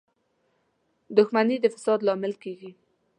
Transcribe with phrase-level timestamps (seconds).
[1.17, 2.71] •دښمني د فساد لامل کېږي.